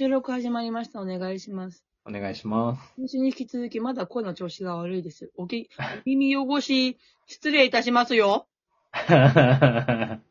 [0.00, 1.02] 収録始まりました。
[1.02, 1.84] お願いします。
[2.06, 2.94] お願いします。
[2.96, 5.30] 先週に引き続き、まだ声の調子が悪いです。
[5.36, 6.96] おき、お耳汚し、
[7.26, 8.48] 失礼いたしますよ。
[8.92, 10.22] あ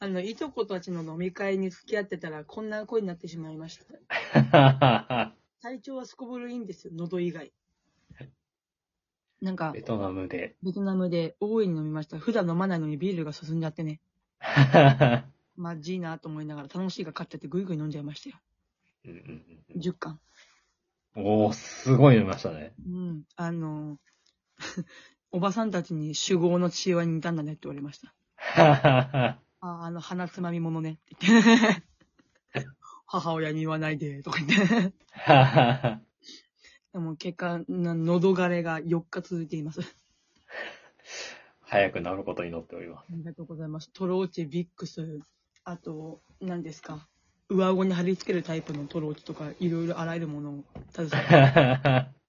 [0.00, 5.32] の、いとこたちの飲み会に付き合ってたら、こんな声になってしまいました。
[5.62, 7.52] 体調はすこぶるいいんですよ、喉以外。
[9.40, 10.56] なんかベ、トナムで。
[10.64, 12.18] ベトナムで大いに飲みました。
[12.18, 14.00] 普段飲まないのにビールが進んじゃってね。
[15.54, 18.36] まじいなと思いながら、楽しいが勝っちゃってぐいぐい飲んじゃいましたよ。
[19.04, 19.44] うんうん
[19.74, 20.20] うん10巻。
[21.16, 22.74] おー、すごい飲みましたね。
[22.86, 23.22] うん。
[23.36, 23.98] あの、
[25.32, 28.14] おばさんたちに酒豪の父親に似たんだねって言われました。
[28.56, 31.82] あ あ、あの鼻つまみものねって言って。
[33.06, 34.92] 母親に言わないで、とか言って。
[36.92, 39.80] でも結果、な喉枯れが4日続いています。
[41.60, 43.90] 早く治ることを祈っておりまありがとうございます。
[43.92, 45.20] トローチ、ビックス、
[45.64, 47.08] あと、何ですか？
[47.50, 52.24] 上顎に貼り付けるタイプのトローチとか、いろいろあらゆるものを携えて。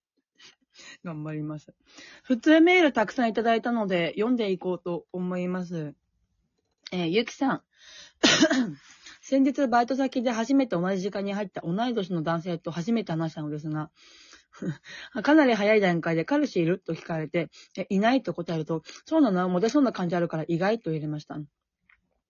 [1.03, 1.73] 頑張ります。
[2.23, 5.95] 普通メールたくさんいただいたので、読んでいこうと思います。
[6.91, 7.61] えーゆきさん。
[9.21, 13.89] 先日バイト先で初めて同じ時間に入った同い年の男性と初めて話したのですが、
[15.23, 17.49] かなり早い段階で彼氏いると聞かれて、
[17.89, 19.49] いないと答えると、そうなの？
[19.49, 21.39] モテそうな感じあるから意外と入れました。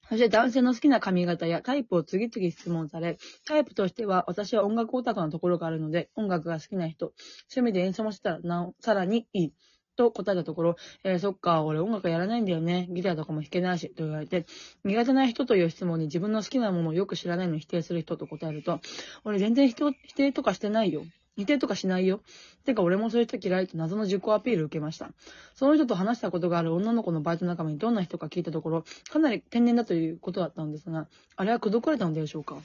[0.10, 7.14] そして男性の好きな髪型やタイプを次々質問され、タイプとしては私は音楽オタクなところがあるので、音楽が好きな人、
[7.54, 9.54] 趣味で演奏もしたらなお、さらにいい。
[9.96, 12.88] と答えたところ、えーそっか、俺音楽やらないんだよね。
[12.92, 14.46] ギターとかも弾けないし、と言われて、
[14.84, 18.82] 苦手な人という質問に自分の好きなものをよく知らないのに否定する人と答えると、
[19.24, 21.04] 俺全然人否定とかしてないよ。
[21.36, 22.22] 否定とかしないよ。
[22.64, 25.12] てか俺もそういう人嫌いと謎の自己アピールを受けました。
[25.54, 32.58] その人と話したことがある女の子のバイト仲間にどんな人か聞いたところ、かなり天然だということだったんですが、あれは口説かれたのでしょうか？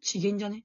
[0.00, 0.64] 資源じゃね？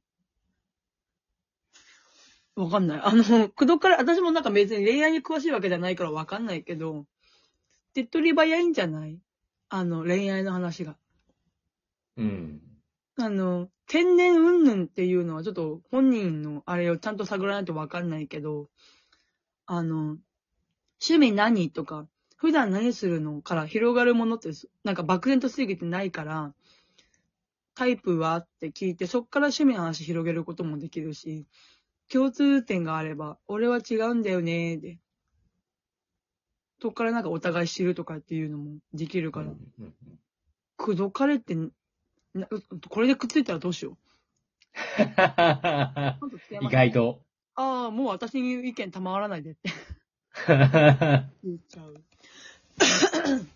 [2.55, 3.01] わかんない。
[3.01, 7.05] あの、口説かれ、私もなんか別に恋愛に詳しいわけじゃないからわかんないけど、
[7.93, 9.19] 手っ取り早いんじゃない？
[9.69, 10.97] あの、恋愛の話が。
[12.17, 12.61] うん。
[13.17, 18.69] あの、天然云々っていうのはちょっと本人のあれをちゃんと探らないとわかんないけど、
[19.65, 20.17] あの、
[21.01, 22.07] 趣味何とか、
[22.37, 24.49] 普段何するのから広がるものって、
[24.83, 26.53] なんか漠然と過ぎてないから、
[27.75, 31.45] タイプはって聞いて、そっから趣味の話広げることもできるし、
[32.11, 34.99] 共通点があれば、俺は違うんだよねで、
[36.81, 39.93] そっからなんかお互い知るとかっていうのもできるから、うん。
[40.77, 41.55] 口説かれて、
[42.33, 42.47] な
[42.89, 43.95] これでくっついたらどうしよう。
[46.65, 47.21] 意外と。
[47.55, 49.69] ああ、もう私に意見賜らないでって
[50.47, 52.03] 言っちゃう。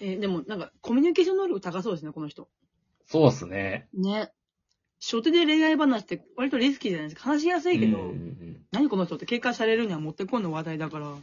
[0.00, 2.48] えーでもなんかコミュニケーション能力高そうですね、この人。
[3.06, 3.88] そうっすね。
[3.94, 4.32] ね。
[5.00, 7.22] 初手で恋愛話って割とリスキーじゃないですか。
[7.22, 11.14] 話しやすいけど、うんうん何この人って警戒されるにはもってこいの話題だから。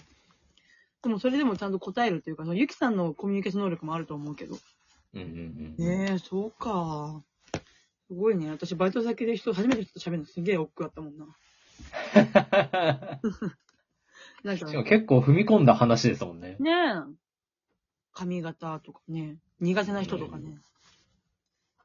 [1.04, 4.58] でもそれでもちゃんと答えるっていうか、そのゆきさんのコミュニケーション能力もあると思うけど。
[5.14, 7.24] うんうんうんねえ、そうか。
[8.08, 8.50] すごいね。
[8.52, 11.28] 私バイト先で人、初めて人と喋るのすげえ億劫だったもんな。
[14.44, 16.58] なんかしかも結構踏み込んだ話ですもんね。
[16.60, 16.74] ねえ。
[18.12, 19.38] 髪型とかね。
[19.60, 20.60] 苦手な人とかね。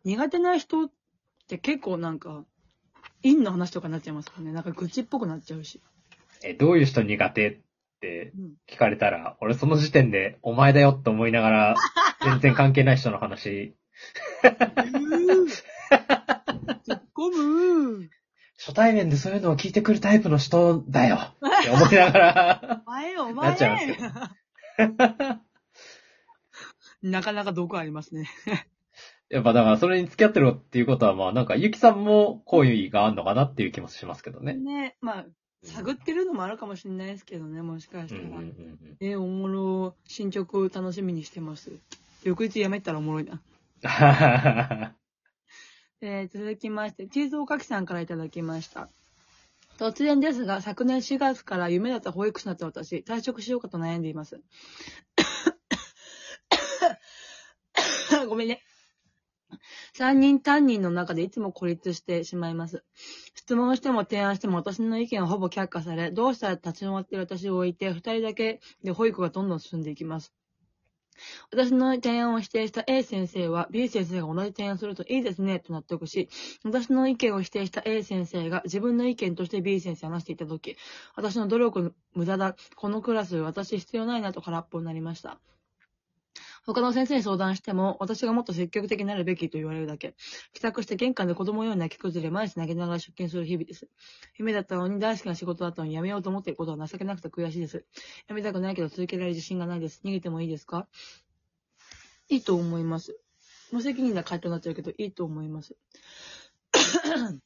[0.05, 0.91] 苦手な人っ
[1.49, 2.45] て結構なんか、
[3.23, 4.53] 陰の話とかになっちゃいますからね。
[4.53, 5.81] なんか愚痴っぽくなっちゃうし。
[6.43, 7.61] え、どういう人苦手
[7.99, 8.55] ってうん。
[8.69, 11.75] 聞かれたら、俺その時点でお前だよって思いながら、
[12.25, 13.75] 全然関係ない人の話、
[14.43, 14.51] 突
[16.95, 18.09] っ込む
[18.57, 24.15] 初対面でそういうのを聞いてくるタイプの人だよって思いながら、 お前お前なっちゃうんですけど。
[27.03, 28.29] なかなか毒ありますね。
[29.29, 34.55] やっぱだからそれに付き合ってるっていうことはまあなんかゆきさんも好意があるのかなっていう気もしますけどね。
[34.55, 35.27] ねまあ、
[35.65, 38.21] 探ってるのもあるかもしれないですけどね、もしかしたら。
[38.21, 41.71] うんうんうんえおもろ、進捗楽しみにしてます。
[42.25, 43.35] 翌日やめたらおもろいな。
[43.35, 43.41] うん。
[46.01, 48.89] えー続きまして、チーズおかきさんからいただきました。
[49.79, 54.41] 突然ですが、昨年4月から夢だった保育士になった私、退職しようかと悩んでいます。
[58.29, 58.63] ごめんね。
[59.95, 62.85] 三人担任の中でいつも孤立してしまいます。
[63.35, 70.33] 質問しても提案しても私の意見はほぼ却下され、どうしたら立ち止まっている私を置いて、二人だけで保育がどんどん進んでいきます。
[71.51, 76.29] 私の提案を否定した A 先生は B 先生が同じ提案するといいですねと納得し、
[76.65, 80.77] 私の意見を否定した A 先生が自分の意見として B 先生を話していたとき、
[81.17, 82.57] 私の努力無駄だ。
[82.77, 85.41] このクラス私必要ないなと空っぽになりました。
[86.75, 90.15] 他の先生に相談しても、私がもっと積極的になるべきと言われるだけ。
[90.53, 93.89] 帰宅して玄関で子供のように泣き崩れ、毎日投げながら出勤する日々です。
[94.37, 97.87] 夢だったのに大好きな仕事だったのに辞めようと思っていることは情けなくて悔しいです。
[98.29, 100.03] 辞めたくないけど続けられる自信がないです。
[100.05, 100.87] 逃げてもいいですか？
[102.29, 103.19] いいと思います。
[103.73, 105.75] 無責任な回答になっちゃうけど、いいと思います。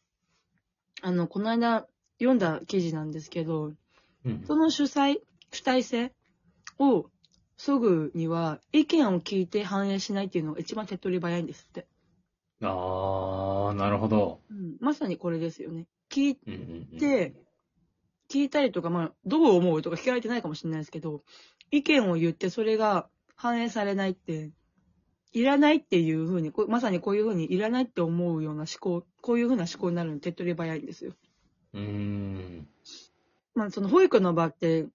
[1.00, 1.86] あの、この間
[2.19, 3.72] 読んだ記事なんですけど、
[4.24, 4.44] うん。
[4.46, 5.20] その主催、
[5.52, 6.12] 主体性
[6.78, 7.06] を
[7.64, 11.87] 削ぐには、意見を聞いて反映しないっていうのが一番手っ取り早いんですって。
[12.61, 14.41] あー、なるほど。
[14.50, 15.87] うん、まさにこれですよね。
[16.11, 17.35] 聞いうんうんうん、て、
[18.29, 21.23] 聞いたりとか、まあ、どう思うとか聞かれてないかもしれないですけど、
[21.70, 24.50] 意見を言ってそれが反映されないって、
[25.32, 31.12] いらないっていうふうに、まさにこういうふうにいらないって思うような思考、こういうふうな思考になるの手っ取り早いんですよ。
[31.75, 32.67] うーん。
[33.55, 34.88] まあ、その保育の場って、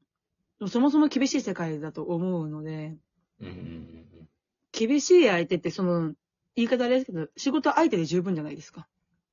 [0.65, 2.98] そもそも厳しい世界だと思うので、
[3.39, 4.27] うんうんうん
[4.74, 6.13] 厳しい相手ってその、
[6.56, 8.88] 言い方あれですけど、仕事相手で十分じゃないですか。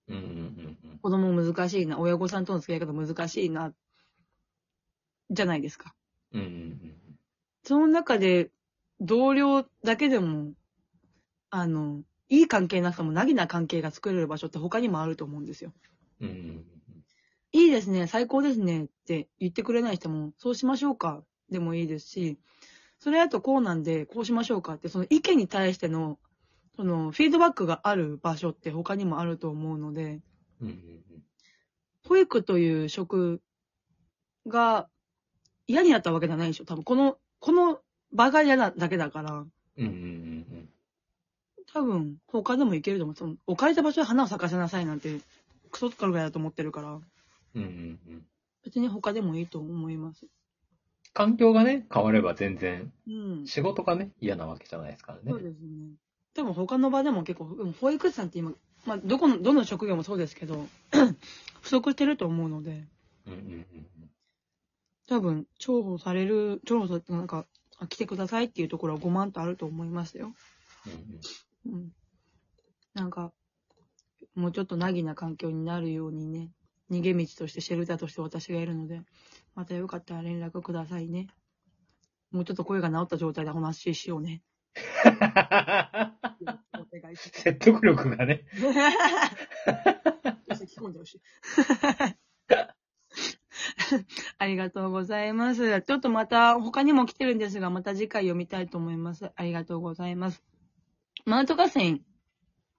[0.09, 0.17] うん。
[0.17, 3.75] うんうんうん子供難しいな、親御さんとの付き合い方難しいな、
[5.31, 5.95] じゃないですか。
[6.33, 6.41] うん。
[6.41, 6.95] うんうん
[7.67, 8.51] その中で、
[9.01, 10.53] 同僚だけでも、
[11.51, 15.73] あの、いい関係なくても、なぎな関係が作れる場所って他にもあると思うんですよ。
[16.21, 16.29] うん。
[16.29, 16.84] うんうん
[17.55, 22.37] いいですね、最高ですねって言ってくれない人も、そうしましょうかでもいいですし、
[22.99, 26.19] それだとこうなんで、こうしましょうかって、その意見に対しての、
[26.75, 30.21] その、フィードバックがある場所って他にもあると思うので、
[30.61, 31.05] うんうん
[32.07, 33.41] 保育という職
[34.47, 34.91] が
[35.67, 36.67] 嫌になったわけじゃないでしょ。
[36.67, 37.81] 多分この、この
[38.13, 39.49] 場が嫌なだけだから、うん
[39.79, 40.69] うんうん
[41.73, 43.17] 多分他でもいけると思う。
[43.17, 45.21] その置かれた場所で花を咲かせなさいなんて、
[45.71, 47.01] クソとかぐらいだと思ってるから、
[47.55, 48.27] うんうんうん。
[48.65, 50.27] 別に他でもいいと思います。
[51.13, 53.47] 環境がね、変われば全然、うん。
[53.47, 55.43] 仕事がね、嫌なわけじゃないですからねそう。
[55.43, 55.93] ですね。
[56.35, 58.53] 多分他の場でも結構、でも保育士さんって今、
[58.85, 60.67] まあ、どこの、どの職業もそうですけど、
[61.63, 62.85] 不足してると思うので、
[63.27, 63.67] うんうんうん
[65.07, 67.47] 多分、重宝される、重宝されてなんか、
[67.79, 70.33] あ来てくださいっていうところは5万とあると思いますよ。
[70.87, 71.93] うんうんうん。
[72.95, 73.33] なんか、
[74.35, 76.51] もうちょっとなぎな環境になるようにね、
[76.91, 79.03] 逃げ道としてシェルターとして私がいるので、
[79.55, 81.29] またよかったら連絡くださいね。
[82.31, 84.43] もうちょっと声が治った状態でお話ししようね。
[85.05, 87.41] お願いします。
[87.41, 88.45] 説得力がね。
[90.75, 91.21] 聞こんでほしい。
[94.39, 95.83] ありがとうございます。
[95.83, 99.31] ちょっとまた他にも来てるんですが、また次回読みたいと思います。
[99.37, 100.43] ありがとうございます。
[101.27, 102.01] マウント合戦、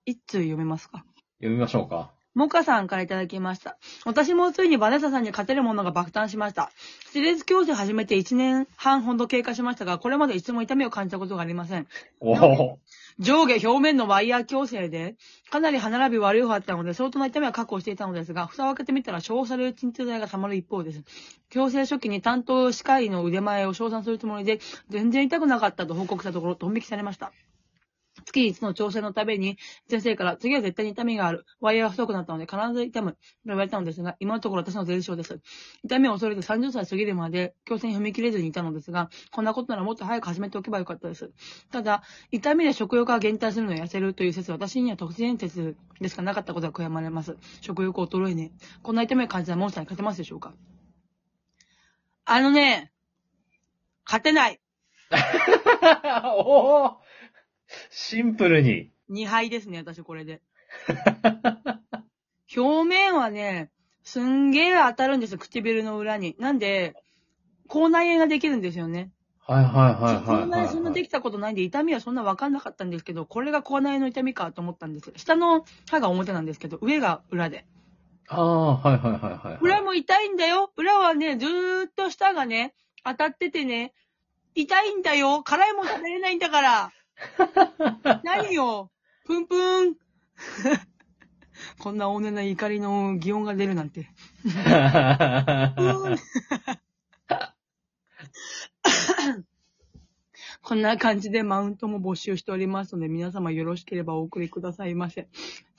[0.05, 1.05] 一通読めますか？
[1.39, 2.14] 読みましょうか。
[2.35, 3.77] モカさんからいただきました。
[4.03, 6.69] 私もついにバネッサさんに勝てるものが爆誕しました。
[7.05, 11.87] スレズ矯正始めて1年半ほど経過しましたが、これまで一度も痛みを感じたことがありません。
[13.19, 15.15] 上下表面のワイヤー矯正で、
[15.49, 21.03] かなり歯並び悪い方だったので、相当な痛みは確保していたのですが、蓋を開けてみたら、消される鎮痛剤が溜まる一方です。
[21.49, 24.59] 矯正初期に担当歯科医の腕前を称賛するつもりで、
[24.89, 27.31] 全然痛くなかったと報告したところ、ドン引きされました。
[28.25, 29.57] 月一の調整のために、
[29.89, 31.45] 先生から、次は絶対に痛みがある。
[31.61, 33.13] ワイヤーが太くなったので、必ず痛む。
[33.13, 35.39] と言われたのですが、今のところ私の前兆です。
[35.83, 41.31] 痛みを恐れて30歳過ぎるまで、矯正に踏み切れずにいたのですが、こんなことならもっと早く始めておけばよかったです。
[41.71, 47.37] ただ、痛みで食欲が減退するのを痩せるという説私には特然説でしかなかったことが悔やまれます。
[47.61, 48.51] 食欲衰えね。
[48.81, 50.53] こんな痛みを感じたモンスターに勝てますでしょうか
[52.25, 52.91] あのね、
[54.05, 54.59] 勝てない。
[56.25, 56.97] おお
[57.89, 58.91] シンプルに。
[59.09, 60.41] 2敗ですね、私これで。
[62.55, 63.71] 表面はね、
[64.03, 66.35] すんげえ当たるんですよ、唇の裏に。
[66.39, 66.95] なんで、
[67.67, 69.11] 口内炎ができるんですよね。
[69.47, 75.11] はいはいはいはい口内炎そんなできたことないんで、痛みはそんなわかんなかったんですけど、これが口内炎の痛みかと思ったんです。
[75.15, 77.65] 下の歯が表なんですけど、上が裏で。
[78.27, 79.57] ああ、はいはいはいはい。
[79.61, 80.71] 裏も痛いんだよ。
[80.77, 83.93] 裏はね、ずーっと舌がね、当たっててね、
[84.55, 85.43] 痛いんだよ。
[85.43, 86.91] 辛いもん食べれないんだから。
[88.23, 88.91] 何よ。
[89.25, 89.95] ぷんぷん。
[91.79, 94.09] こんな大根な怒りの擬音が出るなんて。
[100.61, 105.27] こんな感じでマウントも募集しておりますので、皆様よろしければお送りくださいませ。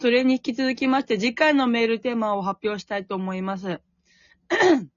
[0.01, 3.81] それに引き続きまして、次回のメールテーマを発表したいと思います。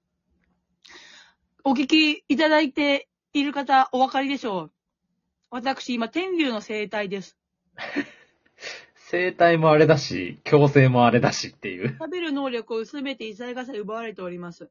[1.64, 4.72] お聞きいただいている方、お分かりでしょう？
[5.50, 7.36] 私、今、天竜の生態です。
[8.94, 11.96] 生体もあれだし、強制もあれだしっていう。
[11.98, 14.70] 食べる能力をすべて異彩がさえ奪われております。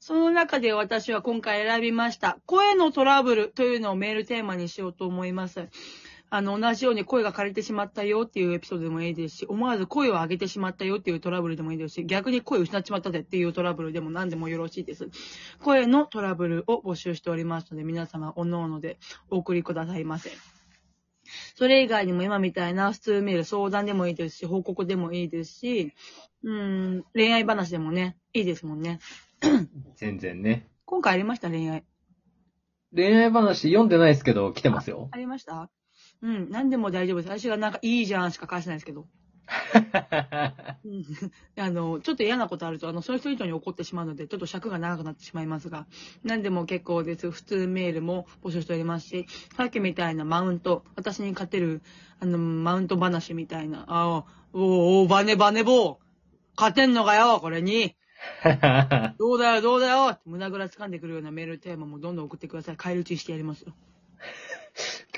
[0.00, 2.38] その中で私は今回選びました。
[2.46, 5.68] 声のトラブルというのをメールテーマにしようと思います。
[6.30, 15.08] あの、同じように声が枯れてしまったよっていうエピソードでもいいですし、思わず声を上げてしまったよっていうトラブルでもいいですし、逆に声を失っちまったぜっていうトラブルでも何でもよろしいです。
[15.60, 18.98] 声のトラブルを募集しておりますので、皆様、おのおので
[19.30, 20.30] お送りくださいませ。
[21.56, 25.92] それ以外にも今みたいな普通メール、相談でもいいですし、報告でもいいですし、
[26.42, 29.00] うん、恋愛話でもね、いいですもんね。
[29.96, 30.68] 全然ね。
[30.84, 31.84] 今回ありました、恋愛。
[32.94, 35.08] 恋愛話読んでないですけど、来てますよ。
[35.12, 35.70] ありました？
[36.22, 37.40] うん、何でも大丈夫です。
[37.40, 39.06] 私がなんかいいじゃんしか返してないですけど。
[40.84, 41.04] うん
[41.56, 45.86] あの、ちょっと嫌なことあると、あの、その人以上に怒ってしまうので、ちょっと尺が長くなってしまいますが、
[46.22, 47.30] 何でも結構です。
[47.30, 51.82] 普通メールも募集しておりますし、さっきみたいなマウント、私に勝てる、
[52.20, 55.96] あの、マウント話みたいな、あお、おお、バネバネボー
[56.56, 57.94] 勝てんのかよ、これに
[59.18, 62.76] どうだよ、どうだよ胸ぐら掴んでくるようなメールテーマもどんどん送ってください。
[62.76, 63.72] 返り討ちしてやりますよ。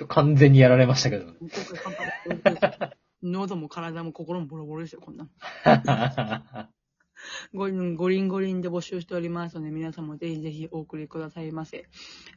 [0.00, 1.26] 今日完全にやられましたけど。
[3.23, 5.30] 喉も体も心もボロボロですよ、こんなん。
[7.52, 11.87] ごごりんごりんで募集しておりますので、皆さんもぜひぜひお送りくださいませ。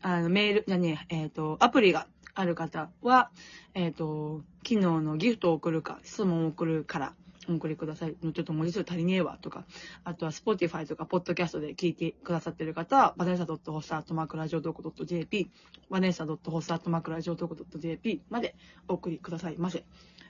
[0.02, 3.32] あの、メール、じゃねえ、えっ、と、アプリがある方は、
[3.74, 7.16] えっ、と、昨日のギフトを送るか、質問を送るから、
[7.50, 8.16] お送りください。
[8.16, 9.66] ちょっと文字数足りねえわ、とか。
[10.04, 15.52] あとは、Spotify とか、Podcast で聞いてくださってる方は、バネサ .hossa.macradio.jp、
[15.90, 18.56] バネサ .hossa.macradio.jp まで
[18.88, 19.84] お送りくださいませ。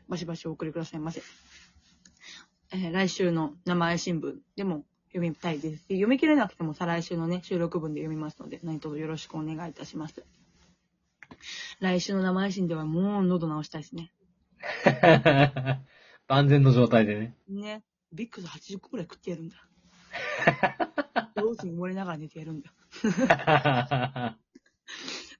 [0.07, 1.21] バシバシお送りくださいませ。
[2.71, 10.25] えー来週の生配信分でも読みたいですし、読み切れなくても再来週のね、収録分で読みますので、何卒よろしくお願いいたします。
[11.79, 14.11] 来週の生配信ではもう喉直したいですね。
[16.33, 17.35] 万全の状態でね。
[17.47, 17.83] ね。
[18.11, 19.55] ビックス80個くらい食ってやるんだ。
[21.35, 22.73] ロースに漏れながら寝てやるんだ。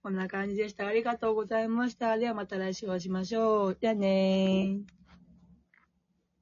[0.03, 0.85] こんな感じでした。
[0.85, 2.17] ありがとうございました。
[2.17, 3.77] ではまた来週お会いしましょう。
[3.79, 5.02] じゃあねー。